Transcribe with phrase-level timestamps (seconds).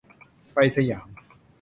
[0.53, 1.07] ไป สยาม